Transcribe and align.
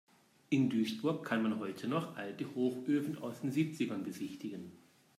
In 0.49 0.71
Duisburg 0.71 1.23
kann 1.23 1.43
man 1.43 1.59
heute 1.59 1.87
noch 1.87 2.17
alte 2.17 2.55
Hochöfen 2.55 3.19
aus 3.19 3.41
den 3.41 3.51
Siebzigern 3.51 4.03
besichtigen. 4.03 4.71